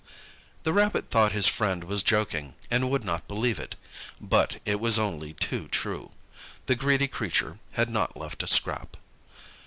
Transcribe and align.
The 0.63 0.73
Rabbit 0.73 1.11
thought 1.11 1.31
his 1.31 1.45
friend 1.45 1.83
was 1.83 2.01
joking, 2.01 2.55
and 2.71 2.89
would 2.89 3.03
not 3.03 3.27
believe 3.27 3.59
it; 3.59 3.75
but 4.19 4.59
it 4.65 4.79
was 4.79 4.97
only 4.97 5.35
too 5.35 5.67
true 5.67 6.09
the 6.65 6.73
greedy 6.73 7.07
creature 7.07 7.59
had 7.73 7.91
not 7.91 8.17
left 8.17 8.41
a 8.41 8.47
scrap. 8.47 8.97